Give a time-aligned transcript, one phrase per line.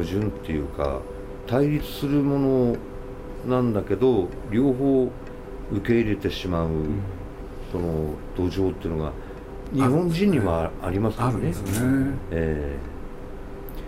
[0.00, 1.00] 矛盾っていうか
[1.46, 2.38] 対立するも
[3.46, 5.10] のなんだけど両方
[5.72, 7.02] 受け入れてしまう、うん、
[7.70, 9.12] その土壌っていうのが
[9.72, 11.28] 日本人にもありますよね。
[11.28, 12.14] あるんですね。
[12.32, 12.76] え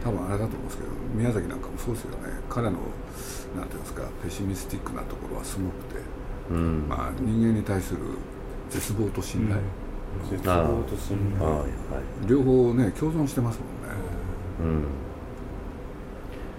[0.00, 2.16] ー、多分あれだと思うんですけど宮崎なんかもそうですよね。
[2.48, 2.78] 彼の
[3.56, 6.00] なんていうんですかペシミスティックなところはすごくて、
[6.50, 8.00] うん、まあ、人間に対する
[8.70, 13.96] 絶望と信頼、うん、絶望と信頼、はい、両方ね共存してますもんね、
[14.60, 14.84] うん、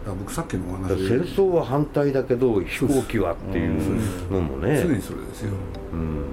[0.05, 4.81] 僕さっきのお話戦争は反対だけど飛行機はっていうのもね。
[4.81, 5.53] 常にそれですよ、
[5.93, 6.25] うん。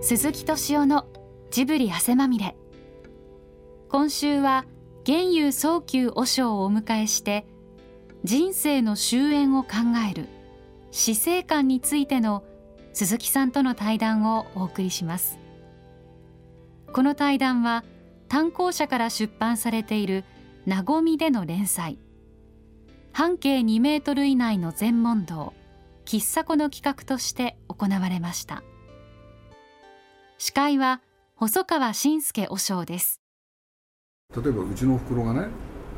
[0.00, 1.06] 鈴木敏夫の
[1.50, 2.56] ジブリ汗まみれ。
[3.88, 4.64] 今週は
[5.04, 7.46] 玄遊早急和尚をお迎えして
[8.24, 9.68] 人生の終焉を考
[10.10, 10.26] える
[10.90, 12.44] 死生観についての
[12.92, 15.38] 鈴木さんとの対談をお送りします。
[16.92, 17.84] この対談は
[18.28, 20.24] 単行者から出版されている
[20.66, 21.98] 「なごみ」での連載。
[23.12, 25.54] 半径2メートル以内の全問答。
[26.04, 28.62] 喫茶子の企画として行われました。
[30.38, 31.02] 司会は
[31.34, 33.20] 細川信介和尚です。
[34.34, 35.48] 例えばうちのおふくろがね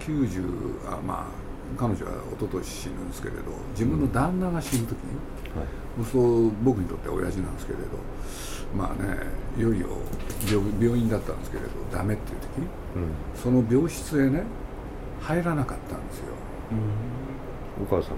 [0.01, 5.15] 90あまあ彼女は一昨年死ぬんですけれど自分の旦那が死ぬ時に、
[5.57, 5.67] はい、
[6.13, 7.85] そう僕にとって親父なんですけれど
[8.77, 9.19] まあね
[9.59, 9.89] いよいよ
[10.81, 12.47] 病院だったんですけれどダメっていう時、
[12.97, 14.45] うん、その病室へね
[15.21, 16.27] 入らなかったんですよ、
[17.79, 18.17] うん、お母さん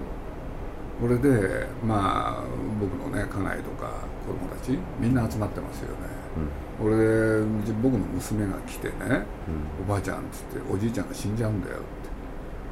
[1.01, 2.43] これでまあ
[2.79, 3.91] 僕のね家内とか
[4.25, 5.97] 子供たちみんな集まってますよね、
[6.79, 7.43] うん、俺
[7.81, 8.93] 僕の娘が来てね、
[9.79, 12.03] うん、おばあちゃんっつっておじいちゃんが死んじゃうんだよって。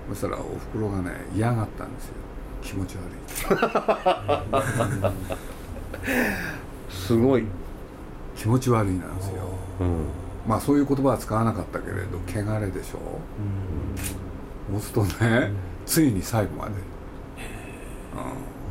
[0.09, 2.15] そしたらおふくろがね嫌がったんですよ
[2.61, 3.15] 気持ち悪い。
[6.89, 7.45] すごい。
[8.41, 9.33] 気持ち悪いなんですよ、
[9.81, 10.05] うん、
[10.47, 12.97] まあそういう言葉は使わなかったけれど汚れでしょ、
[14.73, 15.51] うん、そうするとね、
[15.85, 16.71] ついに最後まで、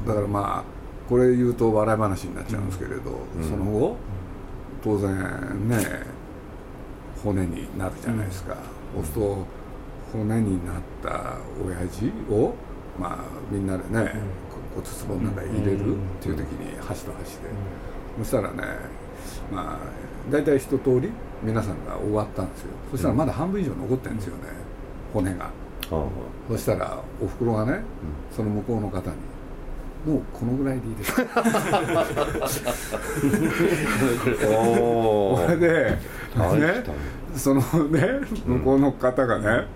[0.02, 3.96] うん、だからまあこれ言うと笑い話になっちゃうんですけれど、うん、その後
[4.82, 5.76] 当然ね
[7.22, 8.56] 骨になるじゃないですか、
[8.96, 9.46] うん、そうすると
[10.12, 12.56] 骨になった親父を
[13.00, 13.16] まあ
[13.50, 14.12] みんなでね、
[14.74, 14.86] 骨
[15.18, 17.48] 壺の中に入れるっていう時に箸と箸で、
[18.18, 18.62] そしたらね
[19.52, 19.78] まあ
[20.30, 21.10] 大体一通り
[21.42, 22.68] 皆さんが終わったんですよ。
[22.90, 24.42] そしたらまだ半分以上残ってるんですよね、
[25.14, 25.50] 骨が、
[26.48, 27.80] そしたらおふくろがね、
[28.30, 29.16] その向こうの方に
[30.06, 31.42] もうこのぐらいでいいですか？
[34.46, 36.84] これ で、ね、
[37.36, 37.60] その
[37.90, 39.66] ね向こうの方がね、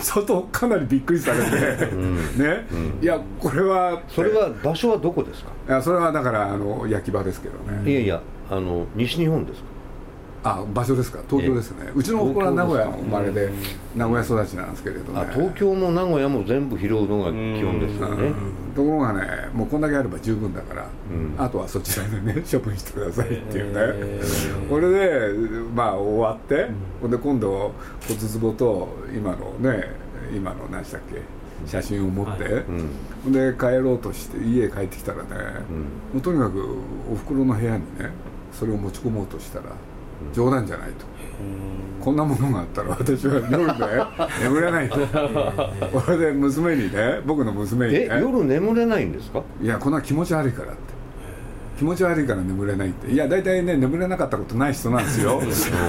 [0.00, 5.50] 相当かなりびっくりされて、うん、ね、うん、いやこれはそれは場所はどこですか？
[5.68, 7.90] いやそれはだからあの焼き場ですけどね。
[7.90, 9.66] いやいやあの西日本ですか？
[10.46, 11.20] あ場所ですか？
[11.28, 11.90] 東京ですね。
[11.94, 13.50] うちの子は名古屋の生まれで
[13.96, 15.26] 名古屋育ちなんですけれどね。
[15.32, 18.30] 東京も名古屋も全部拾うのが基本ですよね。
[18.76, 19.22] ところがね
[19.54, 20.86] もうこんだけあれば十分だから、
[21.38, 24.20] あとはそちらでね 処分してくださいっていうね、
[24.68, 25.34] これで
[25.74, 26.68] まあ終わって、
[27.00, 27.72] ほんで今度
[28.06, 29.90] 骨壺と今のね
[30.36, 31.22] 今の何したっけ？
[31.66, 32.52] 写真を持って、はい。
[33.26, 35.28] うん、で帰ろうとして家へ帰ってきたらね、
[36.12, 36.60] もうとにかく
[37.10, 38.10] おふくろの部屋にね
[38.52, 39.64] それを持ち込もうとしたら
[40.32, 41.04] 冗談じゃないと、
[42.00, 44.88] こんなものがあったら私は夜で眠れない。
[44.88, 44.96] と
[46.00, 48.08] これで娘にね僕の娘にね。
[48.20, 49.42] 夜眠れないんですか？
[49.62, 50.78] いやこんな気持ち悪いからって。
[51.78, 53.10] 気持ち悪いから眠れないって。
[53.10, 55.40] いや大体ね眠れなかったことない人なんですよ。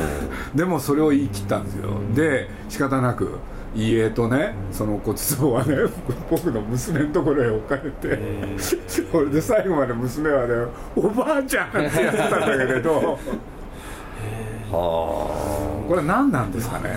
[0.56, 1.90] でもそれを言い切ったんですよ。
[2.16, 3.30] で仕方なく
[3.76, 5.76] 家とねその骨壺はね
[6.32, 8.18] 僕の娘のところへ置かれて
[8.58, 10.54] それで最後まで娘はね
[10.96, 13.18] 「おばあちゃん!」ってやってたんだけれどはあ
[14.72, 16.90] これ何なんですかね。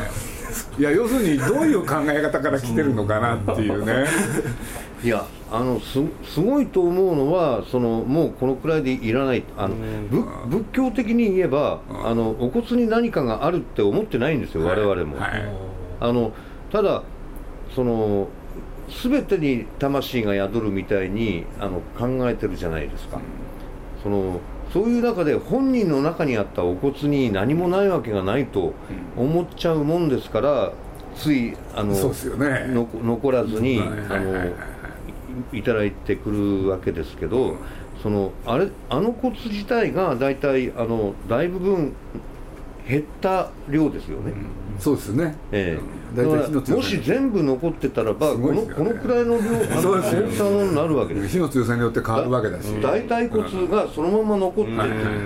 [0.79, 4.07] いや要するにどういう考え方から来てるのかなっていうね。
[5.03, 9.45] いやあのすすごいと思うのはそのもうこのくらいでいらない。
[9.57, 9.77] あの、
[10.49, 15.45] 仏教的に言えば、あのお骨に何かがあるって思ってないんですよ、我々も、はい、
[16.01, 16.33] あの
[16.71, 17.03] ただ
[17.75, 18.29] その
[19.03, 23.21] 全てに魂が宿るみたいにあの考えてるじゃないですか、
[24.03, 24.41] その
[24.73, 28.75] そういう中で本人の中にあったお骨に何もないわけがないと
[29.17, 30.73] 思っちゃうもんですから
[31.17, 34.53] ついあの、ね、残らずに、あの
[35.53, 37.57] いただいてくるわけですけど、
[38.03, 41.93] そのあれあの骨自体が大体あの大部分
[42.89, 45.79] 減った量ですよね、うん、そうですね、え
[46.15, 46.25] え、だ
[46.75, 51.29] もし全部残ってたらば、ね、このこのくらいの量そうです減ったものになるわけです。
[51.29, 52.65] 火の強さによって変わるわけだし。
[52.81, 54.73] 大腿骨がそのまま残って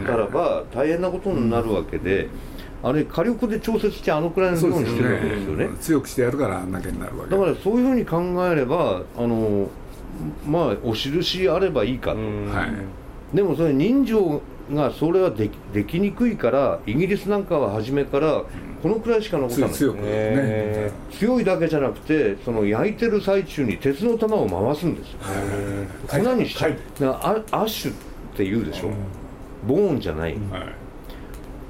[0.07, 2.29] たらば大変なことになるわけで、
[2.83, 7.31] あれ火力で調節してあのくらいの量にしてるわけですよね、うん強くしてやるからあんだけになるわけ。
[7.31, 9.69] だからそういうふうに考えればあの
[10.45, 12.67] まあお印あればいいかと、は
[13.33, 13.37] い。
[13.37, 18.43] でもそれ人情がそれはできできにくいからイギリスなんかは初めから
[18.83, 25.19] このくらいしか残さない、強ね、へ強いだけじゃなくてその焼いてる最中に鉄の玉を回すんですよ。
[26.09, 26.77] 粉にしちゃう。
[27.01, 27.95] だからアアッシュっ
[28.37, 28.91] て言うでしょ、
[29.67, 30.41] ボーンじゃない、はい。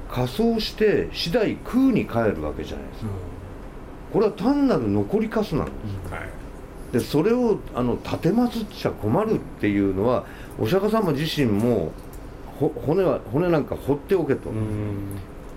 [0.09, 3.07] 仮装して次第空に帰るわけじゃないですか、
[4.11, 5.71] これは単なる残りカスなんで
[6.09, 6.29] す、はい。
[6.93, 10.25] でそれをあの立てまつっちゃ困るっていうのは
[10.59, 12.02] お釈迦様自身もほ
[12.59, 14.51] 骨は骨なんか放っておけと、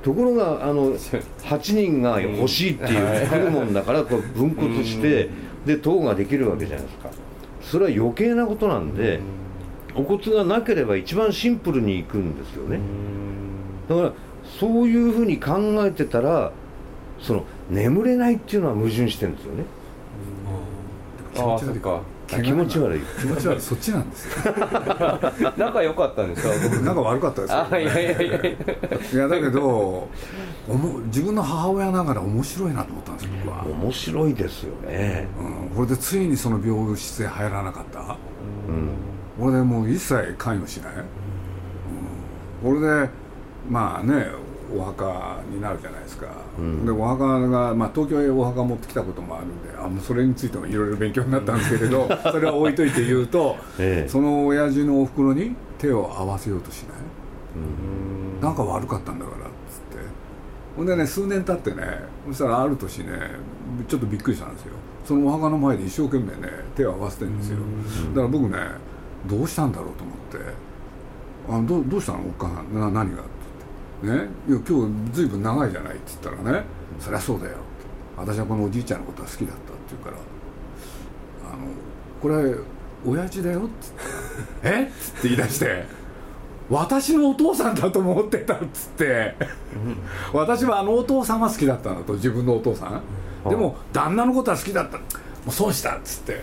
[0.02, 5.28] ところがあの8人が欲しいっていう来るもんだからこう分骨して
[5.64, 7.10] で塔ができるわけじゃないですか。
[7.60, 9.20] それは余計なことなんで
[9.96, 12.78] お骨がなければ一番シンプルにいくんですよね。
[13.88, 14.12] だから
[14.58, 16.52] そういうふうに考えてたら
[17.20, 19.64] その眠れないっていうのは矛盾してるんですよね。
[21.38, 23.00] ああそっかあ気持ち悪い。
[23.20, 23.60] 気持ち悪い。
[23.60, 24.52] そっちなんですよ。
[25.56, 26.80] 仲良かったんですか？
[26.82, 27.66] 仲悪かったですよ。
[27.70, 28.56] あいやいやいやい
[29.16, 29.28] や。
[29.28, 30.08] だけど
[30.68, 35.28] おも自分の母親ながら面白いなと思ったんですよ僕は、面白いですよね。
[35.70, 38.00] うん、これでついにその病室へ入らなかった。
[38.00, 38.90] うん。
[39.38, 40.92] 俺でもう一切関与しない、
[42.64, 43.10] うん、これで
[43.68, 44.28] まあね
[44.74, 46.26] お墓になるじゃないですか、
[46.58, 46.86] うん。
[46.86, 54.08] でお墓が、まあ、東京へお墓持ってきたこともあるんであもうそれについてもいろいろ勉強になったんですけれど それは置いといて言うと、ええ。
[54.08, 56.96] その親父のおふくろに手を合わせようとしない？
[57.56, 58.40] うん。
[58.40, 60.04] なんか悪かったんだからっつって。
[60.76, 61.82] ほんでね数年経ってね
[62.28, 63.06] そしたらある年ね
[63.88, 64.72] ちょっとびっくりしたんですよ。
[65.06, 67.58] そのお墓の前で一生懸命ね手を合わせてるんですよ。
[68.10, 68.58] だから僕ね
[69.26, 70.54] どうしたんだろうと思って
[71.48, 72.18] 「あどうどうしたの？
[72.18, 72.74] おっかさん。
[72.80, 73.22] な何が?」って言って
[74.02, 76.64] 「ねいや今日ずいぶん長いじゃない」って言ったらね
[77.00, 77.60] 「そりゃそうだよ」って
[78.16, 80.16] 「私はこのおじいちゃんのことは好きだった」って言うから
[81.52, 81.66] 「あの
[82.20, 82.54] これ
[83.04, 83.70] 親父だよ」って。
[83.92, 84.82] 言ったら「え？
[84.84, 84.94] っ?」って
[85.24, 85.84] 言い出して
[86.68, 89.36] 私のお父さんだと思ってたっつって
[90.32, 93.02] 私はあのお父さんは好きだったんだと自分のお父さん。
[93.48, 94.98] でも旦那のことは好きだった。
[94.98, 96.42] もう損したっつって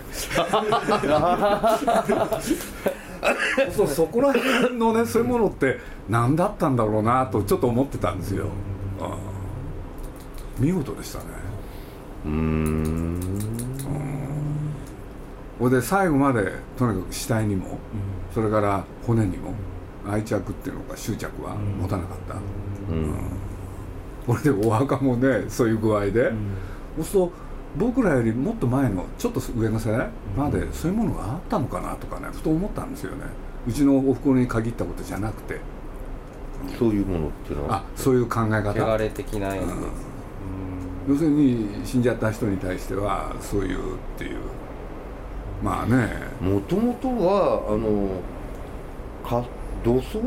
[3.74, 5.78] そうそこら辺のねそういうものって
[6.08, 8.46] 何だったんだろうなとちょっと思ってたんですよ、
[10.58, 11.24] 見事でしたね。
[12.26, 13.20] うーん。
[15.58, 17.78] ほいで最後までとにかく死体にも、
[18.34, 19.54] それから骨にも
[20.06, 23.14] 愛着っていうのか執着は持たなかった、うん。
[24.26, 26.32] これでお墓もねそういう具合で、
[26.96, 27.32] そうすると
[27.76, 30.08] 僕らよりもっと前のちょっと上の世代？
[30.36, 33.24] までそういうものがあったのかなとかねふと思ったんですよね。
[33.66, 35.60] うちのおふくろに限ったことじゃなくて。
[36.78, 37.76] そういうものっていうのは？
[37.76, 38.94] あそういう考え方。
[38.94, 39.74] 汚れ的なやつです。
[41.08, 44.38] 要するに死んじゃった人に対してはそういうっていう。
[45.62, 46.08] まあね。
[46.40, 48.08] もともとはあの
[49.22, 49.46] か
[49.84, 50.20] 土葬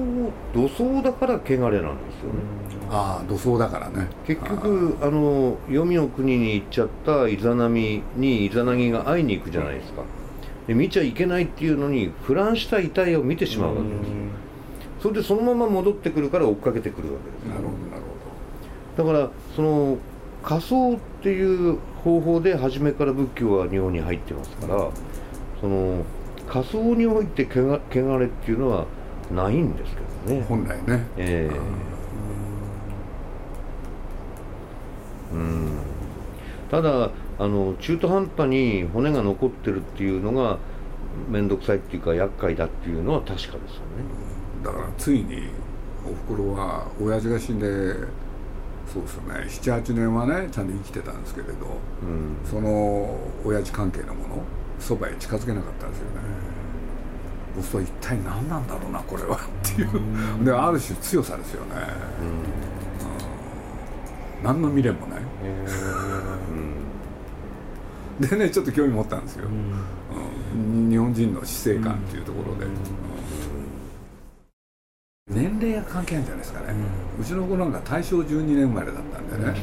[0.53, 1.93] 土葬だから汚れなんですよね。
[2.89, 4.07] ああ土葬だからね。
[4.25, 10.03] 結局あの黄泉の国に行っちゃったイザナミにイザナギが会いに行くじゃないですか。
[10.67, 14.11] で見ちゃいけないっていうのに腐乱した遺体を見てしまうわけです
[15.01, 18.03] それでそのまま戻ってくるから追っかけてくるわけですなるほどなる
[18.97, 19.97] だからその
[20.43, 24.89] 仮想っていう方法で初めから仏教は日本に入ってますから
[25.61, 26.03] その
[26.47, 27.79] 仮想において汚
[28.19, 28.85] れっていうのは
[29.31, 30.45] ないんですけどね。
[30.47, 31.05] 本来ね。
[31.17, 31.55] ええ。
[35.33, 35.77] うん。
[36.69, 40.57] ただあの中途半端に骨が残ってるっていうのが
[41.29, 43.59] 面倒くさいっていうか厄介だっていうのは確かですよね。
[44.63, 45.49] だからついに
[46.05, 47.67] おふくろは親父が死んで
[48.91, 49.33] そうですよね。
[49.47, 51.53] 78年はねちゃんと生きてたんですけれど
[52.01, 52.37] うん。
[52.49, 54.43] その親父関係のもの
[54.79, 56.56] そばへ近づけなかったんですよね
[57.57, 59.37] そうすると一体何なんだろうなこれは。
[59.37, 59.89] っていう。
[60.45, 61.71] である種強さですよね、
[62.21, 62.23] う
[64.41, 64.43] ん。
[64.43, 65.19] 何の未練もない。
[68.19, 70.89] でねちょっと興味持ったんですよ、うん。
[70.89, 72.71] 日本人の死生観っていうところで、うん。
[75.29, 76.73] 年齢が関係あるんじゃないですかね、
[77.19, 79.55] うちの子なんか大正12年生まれだったんでね、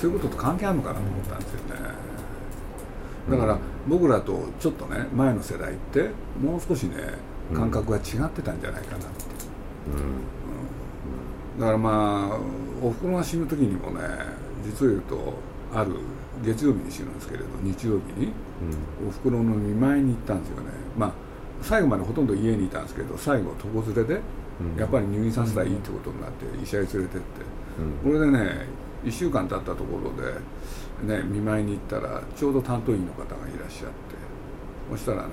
[0.00, 1.80] そういうことと関係あるのかなと思ったんですよね。
[3.30, 6.10] だから僕らとちょっとね前の世代って
[6.42, 6.96] もう少しね
[7.52, 9.14] 感覚が違ってたんじゃないかなって、
[11.60, 12.38] だからまあ
[12.82, 14.00] おふくろが死ぬ時にもね
[14.64, 15.34] 実を言うと
[15.74, 15.92] ある
[16.42, 18.32] 月曜日に死ぬんですけれど日曜日に
[19.06, 20.70] おふくろの見舞いに行ったんですよね。
[20.96, 21.12] まあ
[21.62, 24.20] 最後までほとんど家にいたんですけど最後床連れで
[24.78, 27.18] やっぱり入院させたらいいってことになって医者へ連れてって、
[28.04, 28.66] これでね
[29.04, 30.32] 1週間経ったところで、
[31.02, 33.94] ね、見舞いに行ったらちょうど担当医の方がいらっしゃって
[34.90, 35.32] そしたらね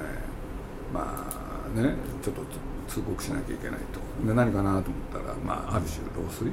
[0.94, 2.42] まあねちょっと
[2.88, 4.28] 通告しなきゃいけないと。
[4.28, 6.52] で何かなと思ったら、まあ、ある種老衰。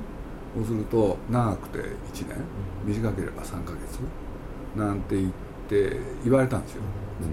[0.54, 1.84] そうすると長くて1
[2.28, 2.36] 年。
[2.86, 3.98] 短ければ3ヶ月。
[4.78, 5.32] なんて言っ
[5.68, 6.82] て言われたんですよ。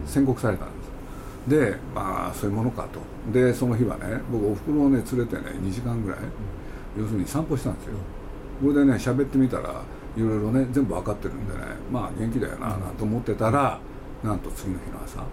[0.07, 0.73] 宣告されたんで
[1.47, 2.99] すでまあそういうものかと。
[3.31, 6.19] でその日はね僕おふくろをね連れてね2時間ぐらい。
[6.97, 7.93] 要するに散歩したんですよ。
[8.61, 9.81] これでね喋ってみたら
[10.15, 11.59] いろいろね全部分かってるんでね
[11.91, 13.79] まあ元気だよななんて思ってたら
[14.23, 15.23] なんと次の日の朝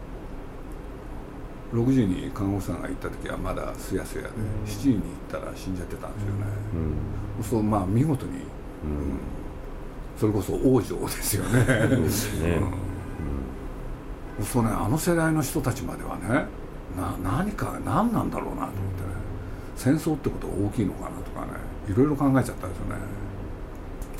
[1.72, 4.28] 6時に看護師さんが行った時はまだすやすやで
[4.66, 6.44] 7時に行ったら死んじゃってたんですよね、
[7.38, 8.42] うん、そうまあ見事に、うん、
[10.18, 11.64] それこそ王女ですよね。
[11.88, 12.60] そうですね、
[14.38, 16.46] うん、そうねあの世代の人たちまではね
[16.96, 19.22] な何か何なんだろうなと思ってね。
[19.76, 21.52] 戦争ってことが大きいのかなとかね
[21.88, 22.96] いろいろ考えちゃったんですよね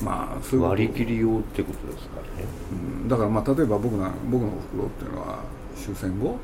[0.01, 5.39] まあそういう割り切りようってことですかね、うん、だからまあ例えば僕な僕のおふくろっていうのは
[5.75, 6.37] 終戦後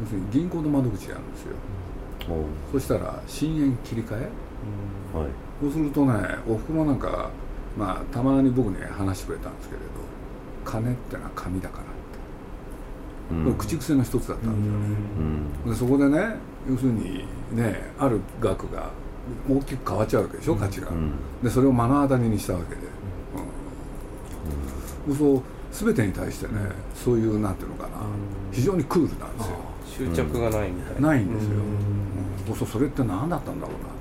[0.00, 1.56] 要するに銀行の窓口やるんですよ、
[2.28, 2.76] う。
[2.76, 4.28] ん、そしたら深円切り替え、
[5.14, 5.30] うん、はい、
[5.60, 6.12] そうするとね
[6.48, 7.30] おふくろなんか、
[7.76, 9.86] まあ、たまに僕に話してくれたんですけれど
[10.64, 11.86] 金ってのは紙だからっ
[13.42, 14.96] て、うん、口癖の一つだったんですよね、
[15.64, 16.36] うん、でそこでね
[16.68, 18.90] 要するにねある額が
[19.48, 20.88] 大きく変わっちゃうわけでしょ価値が、
[21.42, 22.82] でそれを目の当たりにしたわけで、
[25.08, 25.42] うん、そう
[25.72, 26.54] 全てに対してね
[26.94, 27.90] そういうなんていうのかな
[28.52, 29.56] 非常にクールなんですよ。
[29.98, 31.50] 執着がないみたいな、ないんですよ、
[32.48, 33.98] うん、そそれって何だったんだろうな。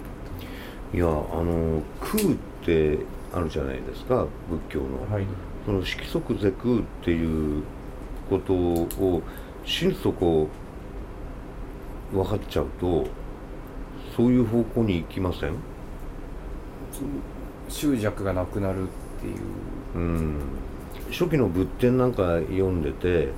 [0.93, 1.09] いやあ
[1.43, 2.99] の空って
[3.33, 5.25] あるじゃないですか仏教の、はい、
[5.65, 7.63] その色即是空っていう
[8.29, 9.21] ことを
[9.65, 10.47] 心底
[12.13, 13.05] 分かっちゃうと
[14.17, 15.53] そういう方向に行きません？
[17.69, 18.85] 執着がなくなるっ
[19.21, 19.35] ていう、
[19.95, 20.39] うん、
[21.11, 23.29] 初期の仏典なんか読んでて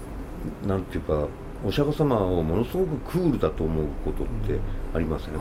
[0.65, 1.27] なんていうか
[1.65, 4.57] お釈迦様をものすごくクールだと思うことって
[4.95, 5.39] ありません、ね、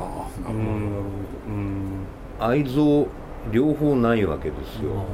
[2.41, 3.07] 愛憎
[3.53, 5.05] 両方ないわけですよ。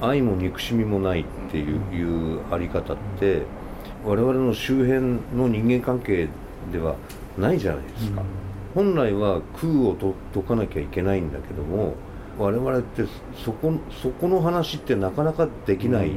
[0.00, 2.02] 愛も憎しみもないっていう,、い
[2.36, 3.42] うあり方って
[4.06, 6.28] 我々の周辺の人間関係
[6.72, 6.94] では
[7.36, 8.22] ないじゃないですか、
[8.78, 11.94] 本来は空をと解かなきゃいけないんだけども
[12.38, 13.02] 我々って
[13.44, 16.12] そこそこの話ってなかなかできない、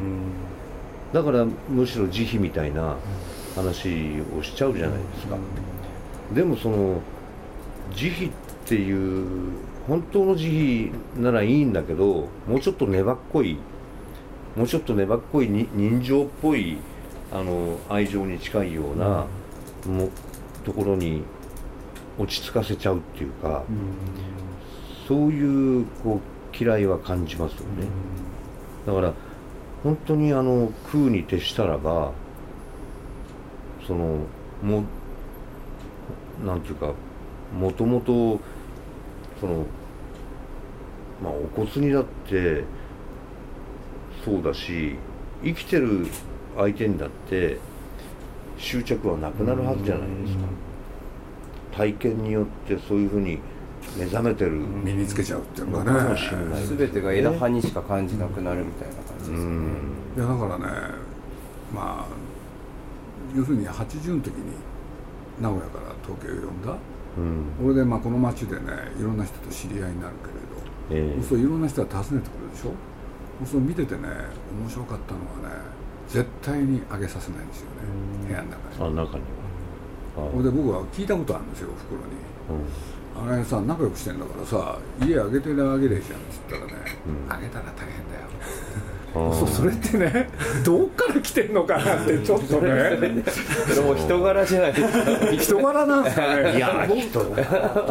[1.12, 2.98] だからむしろ慈悲みたいな
[3.56, 5.38] 話をしちゃうじゃないですか、
[6.36, 7.02] でもその
[7.96, 8.32] 慈悲っ
[8.68, 9.26] ていう
[9.88, 13.58] 本当の慈悲ならいいんだけどもうちょっと粘っこい
[14.56, 16.78] もうちょっと粘っこい人情っぽい
[17.34, 19.26] あの愛情に近いような、
[19.88, 20.10] も
[20.64, 21.24] ところに
[22.22, 23.64] 落ち着かせちゃうっていうか、
[25.08, 26.20] そういうこ
[26.54, 27.88] う嫌いは感じますよね、
[28.86, 29.14] だから
[29.84, 32.12] 本当にあの空に徹したらば
[33.88, 34.20] その
[34.62, 34.84] も
[36.46, 36.94] なんていうか
[37.58, 38.40] もともと
[39.40, 39.66] その
[41.22, 42.64] まあお骨にだって
[44.24, 44.96] そうだし
[45.44, 46.08] 生きてる
[46.56, 47.58] 相手にだって
[48.58, 50.44] 執着はなくなるはずじゃないですか
[51.72, 53.40] 体験によってそういうふうに
[53.98, 56.16] 目覚めてる身につけちゃうっていうのがね。
[56.78, 59.68] 全てが枝葉にしか感じなくなるみたいな感じですね、
[60.18, 60.66] いやだからね
[61.74, 62.06] まあ
[63.36, 64.54] 要するに80の時に
[65.42, 66.78] 名古屋から東京へ呼んだ、
[67.18, 68.62] うん、これでまあこの町でね
[69.00, 70.16] いろんな人と知り合いになる
[70.90, 72.74] けれど、えー、そういろんな人が訪ねてくるでしょ？
[73.46, 74.02] そう見ててね
[74.62, 75.62] 面白かったのはね
[76.08, 77.72] 絶対に上げさせないんですよね、
[78.28, 79.41] 部屋の中にあ中には
[80.16, 86.74] それで僕は聞いたことあるんですよおふくろに、うん、あれさ仲良くしてんだからさ家あげてあげれじゃんっつったらね、
[87.08, 88.32] うん、あげたら大変だよ。
[89.14, 90.30] そうそれってね
[90.64, 93.24] どっから来てんのかなってちょっとね。
[93.68, 95.32] それも人柄じゃないですか。
[95.34, 96.56] 人柄なんですかね。
[96.56, 96.88] いや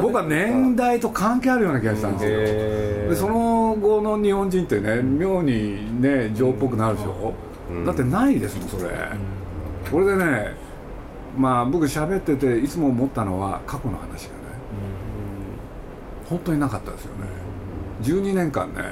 [0.00, 2.31] 僕は年代と関係あるような気がしたんですよ。
[3.11, 7.35] でその後の日本人ってね妙にね情っぽくなるでしょ、
[7.71, 8.91] うん、だってないですもんそれ、うん、
[9.91, 10.55] これでね
[11.37, 14.35] まあ僕喋ってていつも思ったのは過去の話がね、
[16.25, 17.27] うん、本当になかったですよね。
[18.03, 18.83] 12年間ね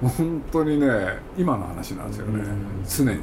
[0.00, 0.86] 本当にね
[1.36, 2.44] 今の話なんですよね、
[2.88, 3.20] 常に、うん、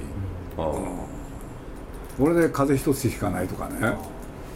[0.57, 3.95] これで風邪一つひかないとかね。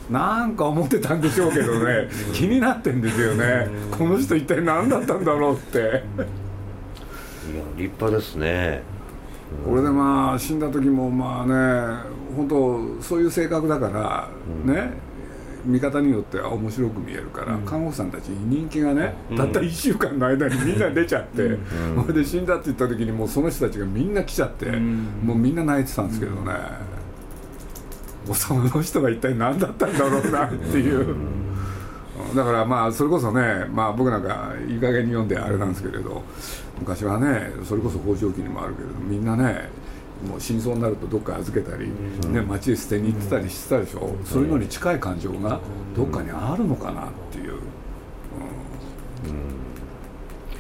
[0.10, 2.10] なんか思ってたんでしょうけどね。
[2.34, 3.68] 気になってんですよね。
[3.92, 5.78] この人一体何だったんだろうって。
[5.78, 5.94] いや
[7.78, 8.82] 立派ですね。
[9.64, 11.54] これでまあ死んだ時もまあね
[12.40, 14.30] 本当そういう性格だから
[14.64, 14.94] ね、
[15.66, 21.58] 見方によっては面白く見えるから、看護師さんたちに人気がね、たった1週間の間にみんな出ちゃって、
[22.02, 26.54] それで死んだって言った時にもうその人たちがみんな来ちゃって、もうみんな泣いてたんですけどね、
[28.34, 31.16] その人が一体何だったんだろうなっていう。
[32.36, 36.22] だからまあそれこそね、まあ、僕なんかいい加減に読んであれなんですけれど
[36.78, 39.70] 昔はねそれこそ北条記にもあるけれどみんなね
[40.28, 41.88] もう真相になるとどっか預けたり、
[42.30, 45.60] ね、街へ捨てに行ってたりしてたでしょ、うそういうのに近い感情が
[45.96, 47.60] どっかにあるのかなっていう、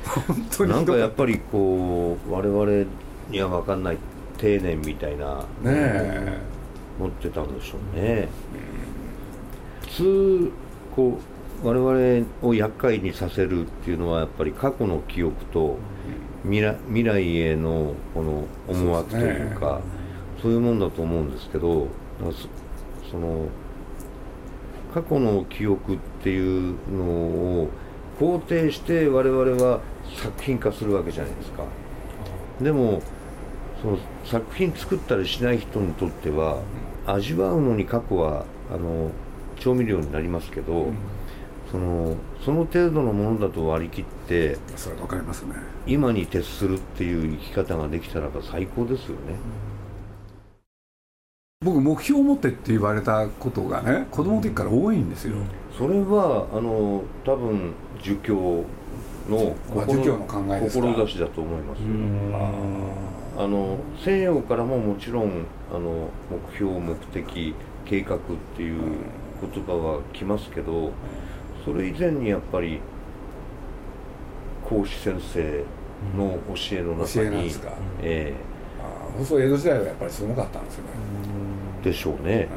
[0.05, 0.71] 本当に。
[0.71, 2.89] なんかやっぱりこう我々
[3.29, 3.97] には分かんない
[4.37, 6.37] 丁寧みたいなね
[6.97, 8.29] 持ってたんでしょうね、
[9.81, 10.51] 普通
[10.95, 11.19] こ
[11.63, 15.77] う我々を厄介にさせるっていうのはやっぱり過去の記憶と、
[16.43, 19.81] 未来未来へのこの思惑というか
[20.41, 21.87] そういうもんだと思うんですけど
[23.11, 23.47] その
[24.93, 27.69] 過去の記憶っていうのを
[28.19, 29.81] 肯定して我々は
[30.15, 31.63] 作品化するわけじゃないですか。
[32.61, 33.01] でも
[33.81, 36.61] その作品作ったりしない人にとっては
[37.05, 39.11] 味わうのに過去はあの
[39.57, 40.97] 調味料になりますけど、うん。
[41.71, 45.55] そのその程度のものだと割り切ってそれ分かりますね。
[45.87, 49.35] 今に徹するっていう生き方ができたらば最高ですよね、
[51.65, 55.35] 僕目標を持ってって言われたことがね子供の時から多いんですよ、
[55.75, 58.63] それはあの多分儒教
[59.27, 59.55] の
[59.87, 61.81] 儒教の考えです志だと思います。
[63.37, 67.55] あの西洋からももちろんあの目標目的
[67.85, 68.19] 計画っ
[68.55, 68.81] ていう
[69.41, 70.91] 言葉は来ますけど、
[71.65, 72.79] それ以前にやっぱり
[74.69, 75.63] 孔子先生
[76.15, 77.51] の教えの中に、うん、
[78.01, 78.33] ええ。
[79.19, 80.89] ー、そう江戸時代はやっぱりすごかったんですよね。
[81.83, 82.47] でしょうね。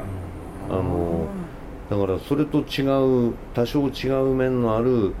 [0.69, 1.27] あの
[1.89, 2.83] だからそれと違
[3.29, 5.13] う多少違う面のある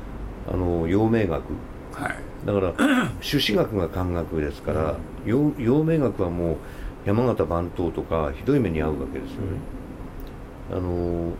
[0.51, 1.43] あの陽明学、
[1.93, 2.73] はい、だから
[3.21, 6.57] 朱子学が漢学ですから、うん、陽明学はもう
[7.05, 9.47] 山形番頭とかひどい目に遭うわけですよね、
[10.71, 11.31] うん、あの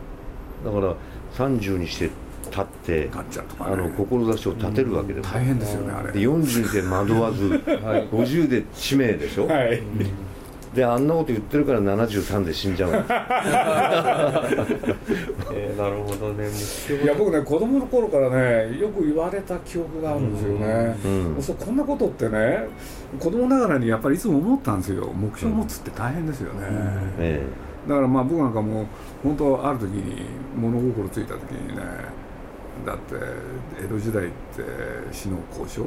[0.64, 0.94] だから
[1.34, 2.10] 30にして
[2.54, 3.10] 立って、
[3.58, 6.12] あの志を立てるわけです、大変ですよねあれ。
[6.12, 7.48] で40で惑わず、
[7.84, 9.82] はい、50で知名でしょ、はい、
[10.72, 13.04] であんなこと言ってるから73で死んじゃうんです
[15.52, 16.48] えー、なるほどね。
[17.02, 22.68] いや僕ね子供の頃からねよく言われた記憶があるんですよね、うん、そうこんなことってね
[23.18, 25.12] 子供ながらにやっぱりいつも思ったんですよ。
[25.12, 27.12] 目標を持つって大変ですよね、うん。
[27.18, 28.86] えー、だからまあ僕なんかも
[29.24, 30.22] 本当ある時に
[30.56, 31.82] 物心ついた時にね
[32.84, 33.14] だって
[33.82, 34.32] 江戸時代って
[35.12, 35.86] 死の交渉、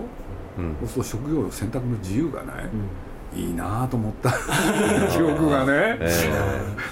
[0.58, 4.32] うん、そう職業選択の自由がない、うん、いいなと思った。
[5.12, 6.32] 記憶がね、え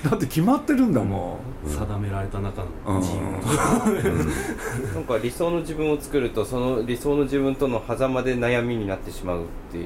[0.03, 3.21] ー、だって決まってるんだもん、定められた中の自由、
[4.11, 9.85] うん、 なんか理想の自分を作るとその理想の自分との狭間で悩みになってしまうっていう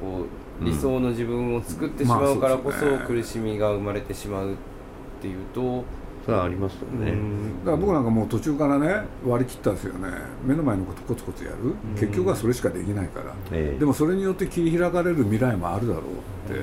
[0.00, 0.26] こ
[0.60, 4.54] う理想の自分を作ってしまうからこそ苦しみが生まれてしまうっ
[5.20, 5.84] ていうと、
[6.28, 7.12] それはありますよね、
[7.64, 10.10] だから僕なんかもう途中からね割り切ったんですよね。
[10.44, 11.56] 目の前のことコツコツやる、
[11.94, 16.02] 結局はそれしかできないから、ええ、でもそれによって切り開かれる未来もあるだろう
[16.52, 16.60] って、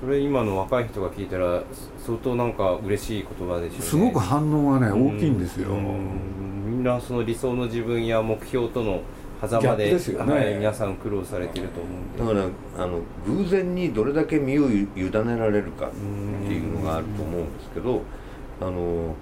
[0.00, 1.62] それ今の若い人が聞いたら
[2.06, 3.84] 相当なんか嬉しい言葉でしょうね。
[3.84, 5.68] すごく反応がね大きいんですよ。
[5.68, 9.02] みんなその理想の自分や目標との
[9.42, 12.40] 狭間でですよ、ね、はい、皆さん苦労されてると思うんで。
[12.40, 18.00] だからあの偶然にどれだけ身を委ねられるかっていうのがあると思うんですけど
[18.60, 19.14] あの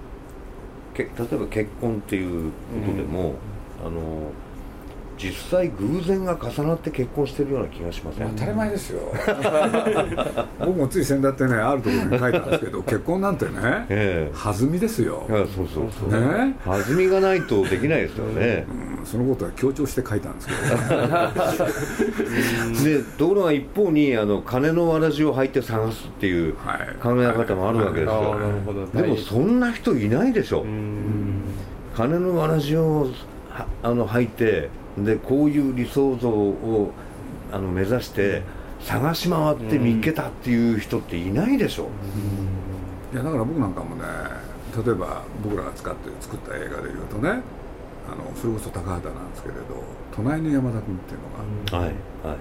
[0.95, 2.57] け例えば結婚っていうこ
[2.90, 3.35] とでも、
[3.85, 4.31] あの
[5.23, 8.31] 実際偶然が重なって結婚してるような気がしません？
[8.31, 9.01] 当たり前ですよ。
[10.59, 13.53] 僕もつい先だってねあるところに書いたんですけど 結婚なんてね、
[13.89, 15.25] ええ、弾みですよ。
[15.29, 16.21] そうそうそう。
[16.21, 16.57] ね。
[16.65, 18.67] 弾みがないとできないですよね、
[18.99, 20.61] うん、そのことは強調して書いたんですけど
[22.99, 26.61] でところが一方にあの金のわらじを履いて探すっていう考
[27.23, 28.41] え方もあるわけですよ、はい。
[28.41, 28.47] は
[28.95, 30.65] い、でもそんな人いないでしょ。
[31.97, 33.09] 金のわらじを
[33.83, 36.93] あの履いてでこういう理想像を
[37.51, 38.43] あの目指して
[38.81, 44.03] 探し回って見っけたっていう人っていないでしょ、ういやだから僕なんかもね
[44.85, 49.61] 例えば僕らが使って作った映画でいうとねあのそれこそ高畑なんですけれど
[50.15, 51.21] 「隣の山田君」っていう
[51.71, 51.87] のが、はい
[52.27, 52.37] はい。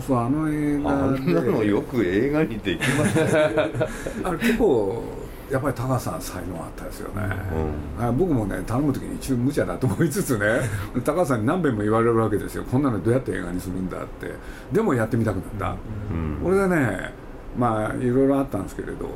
[0.00, 3.54] そうあの映画あんなのよく映画にできましたね。
[4.24, 5.02] あれ結構
[5.52, 7.22] やっぱり高さん才能あったですよね、
[8.00, 10.46] うん、僕もね頼む時に一応無茶だと思いつつね
[11.04, 12.64] 高さんに何遍も言われるわけですよ。
[12.64, 14.32] こんなのどうやって映画にするんだって。
[14.72, 15.76] でもやってみたくなった、
[16.10, 17.12] うん、これでね
[17.58, 19.10] まあいろいろあったんですけれど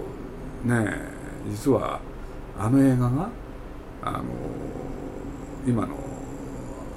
[0.65, 0.93] ね
[1.49, 2.01] 実は
[2.59, 3.29] あの映画が
[4.03, 4.25] あの
[5.67, 5.97] 今の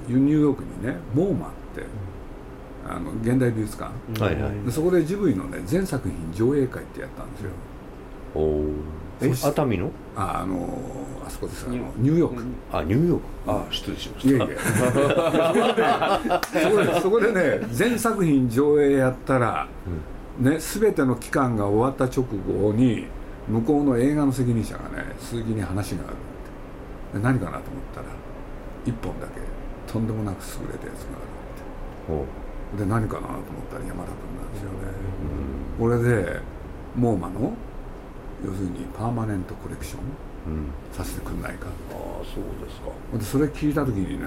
[0.06, 1.86] ニューヨークにねモーマって
[2.86, 3.90] あの現代美術館、
[4.22, 4.64] はいはい。
[4.66, 7.50] でそこでジブリのね全作品上映会ってやったんですよ
[9.20, 9.90] 熱海の？
[10.16, 10.78] ああの
[11.26, 11.66] あそこです。
[11.66, 12.42] あのニューヨーク。
[12.72, 13.24] あニューヨーク。
[13.46, 14.44] あ失礼しまいした。
[14.44, 14.58] やいや
[16.52, 19.68] そこでそこでね全作品上映やったら、
[20.38, 23.06] ね、全ての期間が終わった直後に
[23.48, 26.16] 向こうの映画の責任者がね鈴木に話があるっ
[27.12, 27.18] て。
[27.18, 28.06] で何かなと思ったら
[28.86, 29.40] 1本だけ
[29.92, 31.20] とんでもなく優れたやつがあ
[32.12, 32.80] るって。
[32.84, 34.76] で何かなと思ったら山田君なんですよね、
[35.76, 36.40] これで
[36.94, 37.52] モーマの
[38.44, 40.70] 要するにパーマネントコレクションうん。
[40.92, 41.66] させてくんないか？
[41.66, 42.90] ああそうですか。
[43.18, 44.26] でそれ聞いた時にね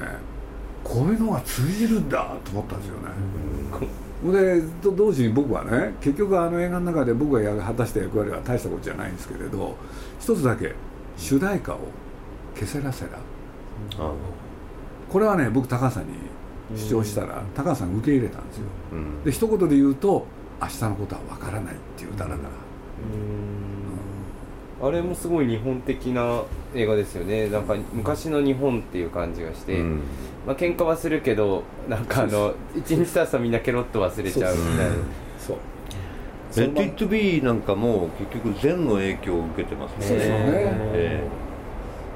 [0.84, 9.76] こういうのが通じるんだと思ったんですよね、でと同時に僕はね結局あの映画の中で僕がや果たした役割は大したことじゃないんですけれど
[10.20, 10.76] 一つだけ
[11.18, 11.80] 主題歌を
[12.54, 13.18] 「ケセラセラ
[14.04, 14.12] あ」
[15.10, 16.04] これはね僕高橋さん。
[16.04, 16.14] に
[16.76, 18.64] 主張したら高橋さん受け入れたんですよ。
[18.94, 19.24] うん。
[19.24, 20.26] で一言で言うと
[20.60, 22.40] 「明日のことは分からない」っていう歌だから
[24.84, 26.44] あれもすごい日本的な
[26.76, 27.48] 映画ですよね。
[27.48, 30.02] なんか昔の日本っていう感じがして、うん。
[30.46, 34.96] まあ喧嘩はするけどなんかあの一日経つとみんなケロッと忘れちゃうみたいな。
[35.40, 35.58] そう
[36.58, 40.44] レッド・イット・ビーなんかも結局禅の影響を受けてますそうですよね。
[40.94, 41.24] え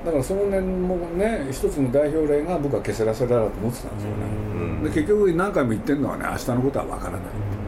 [0.05, 4.15] だからその辺もね一つの代表例が僕はケセラセラだと思ってたんですよね。
[4.21, 4.83] えうん。
[4.83, 7.21] で結局何回も言ってるのはね明日のことは分からない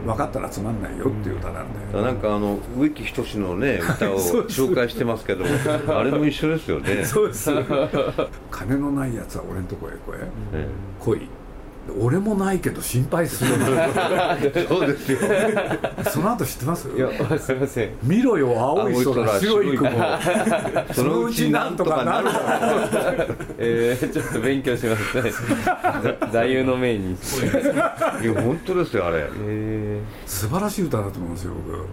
[0.10, 5.45] 分かったらつまんないよっていう歌なんで、なんかあの植木仁のね 歌を紹介してますけど
[5.88, 7.06] あれも一緒ですよね。
[7.06, 7.52] そうです。
[8.50, 10.19] 金のないやつは俺んとこへ来い、
[10.54, 10.67] え。
[11.00, 11.28] 来い
[11.89, 13.52] 俺もないけど心配する。
[13.60, 15.19] えそうですよ。
[16.12, 16.89] その後知ってます？
[16.89, 17.91] いやすいません。
[18.04, 19.89] 見ろよ青い空白い雲。
[20.93, 22.25] そのうちなんとかなる。
[22.25, 25.21] だろうえー、ちょっと勉強します。
[25.21, 25.32] ね
[26.32, 27.12] 座右の銘に。
[27.12, 29.28] いや本当ですよあれ。
[29.39, 31.86] え素晴らしい歌だと思うんですよ僕。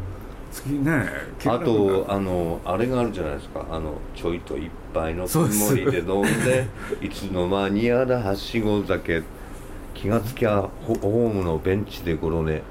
[0.53, 1.07] 次ね
[1.45, 3.67] あとあのあれがあるじゃないですか。
[3.71, 6.67] あのちょいと一杯のつもりで飲んで
[7.03, 9.23] いつの間にやらはしご酒
[9.97, 12.63] 気がつきゃホホームのベンチでゴロ寝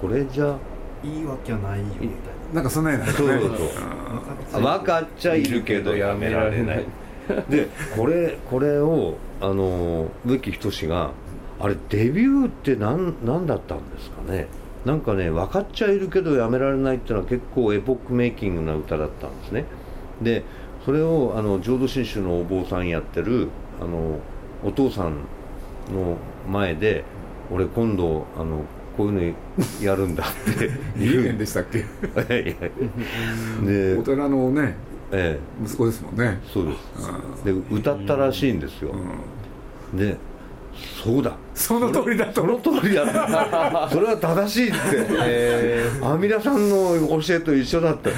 [0.00, 0.56] これじゃ
[1.02, 2.08] 言い訳はないよみたい
[2.54, 2.60] な。
[2.60, 3.06] んかそんなような。
[3.06, 3.40] そうそう
[4.52, 4.62] そう。
[4.62, 6.86] 分かっちゃいるけどやめられない。
[7.48, 11.10] でこれこれをあの植木仁が
[11.60, 14.46] あれデビューって何何だったんですかね。
[14.84, 19.64] なんかね分かっちゃいるけどやめられないっていうのは結構エポックメイキングな歌だったんですね。
[20.20, 20.42] で
[20.84, 23.48] それをあの浄土真宗のお坊さんやってる
[23.80, 24.18] あの
[24.64, 25.12] お父さん
[25.92, 26.16] の
[26.50, 27.04] 前で
[27.50, 28.64] 俺今度あの
[28.96, 29.34] こういう
[29.80, 31.84] のやるんだって有言う限でしたっけ？
[33.64, 34.74] でお寺のね
[35.12, 35.64] ええ。
[35.64, 36.40] 息子ですもんね。
[36.52, 36.72] そうで
[37.38, 37.44] す。
[37.44, 38.92] で歌ったらしいんですよ、
[39.92, 39.98] うん。
[39.98, 40.16] で
[41.04, 41.32] そうだ。
[41.54, 42.40] その通りだと。
[42.42, 43.04] その通りだ
[43.92, 44.78] それは正しいって、
[45.20, 45.90] え。
[46.02, 48.10] 阿弥陀さんの教えと一緒だった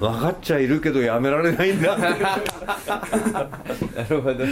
[0.00, 1.96] 分かっちゃいるけどやめられないんだ
[2.68, 4.44] なるほど。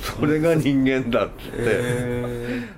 [0.00, 2.68] それが人間だって、え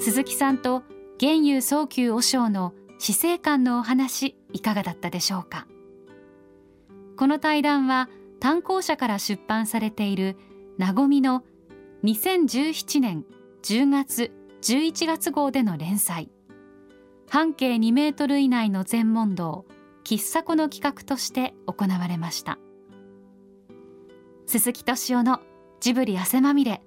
[0.00, 0.82] 鈴木さんと
[1.18, 5.66] 玄遊早急和尚の死生観のお話いかがだったでしょうか？
[7.16, 10.36] この対談は単行者から出版されている
[10.76, 11.42] 「なごみ」の
[12.04, 13.24] 2017年
[13.62, 16.30] 10月11月号での連載。
[17.28, 19.64] 半径2メートル以内の全問答
[20.04, 22.58] 喫茶子の企画として行われました。
[24.46, 25.40] 鈴木敏夫の
[25.80, 26.82] ジブリ汗まみれ。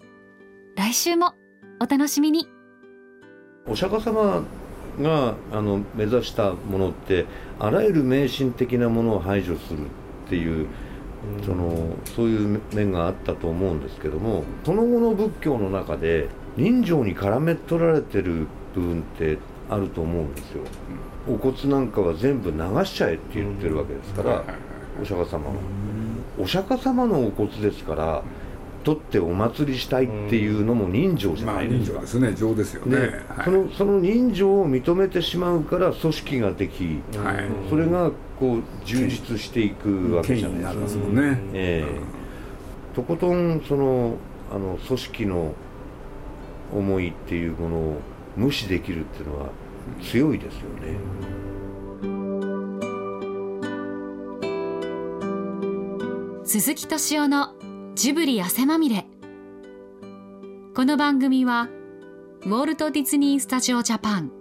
[0.78, 1.34] 来週も
[1.82, 2.48] お楽しみに。
[3.68, 4.44] お釈迦様
[5.02, 7.26] があの目指したものって
[7.60, 9.90] あらゆる迷信的なものを排除するっ
[10.30, 10.68] ていう
[11.46, 19.38] そのそういう面があったと思うんですけどもその後の仏教の中で人情に絡め取られてる部分って
[19.70, 20.64] あると思うんですよ、
[21.28, 24.44] お骨なんかは全部流しちゃえって言ってるわけですから、
[25.02, 25.54] お釈迦様は、
[26.40, 28.24] お釈迦様のお骨ですから
[28.84, 32.34] 取ってお祭りしたいっていうのも人情じゃまあないですか、人情ですね。
[32.36, 32.98] 情ですよね。
[32.98, 33.46] で、はい。
[33.46, 37.70] そのその人情を認めてしまうから組織ができ、はい。
[37.70, 41.40] それがこう充実していくわけじゃないにですかね。
[41.54, 42.96] ええ。
[42.96, 44.16] とことんその
[44.52, 45.54] あの組織の
[46.74, 47.98] 思いっていうものを
[48.40, 49.50] 無視できるっていうのは
[50.02, 50.98] 強いですよね。
[56.46, 57.54] 鈴木敏夫の
[57.96, 59.06] ジブリ汗まみれ。
[60.74, 61.68] この番組は
[62.44, 64.32] ウォルト・ディズニー・スタジオ・ジャパン。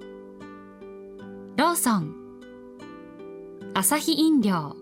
[1.56, 2.14] ローソン。
[3.74, 4.76] アサヒ飲料。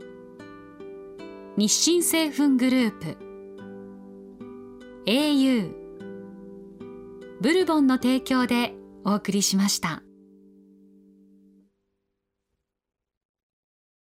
[1.56, 3.16] 日清製粉グループ。
[5.06, 5.72] au
[7.40, 8.75] ブルボンの提供で
[9.08, 10.05] お送りしました。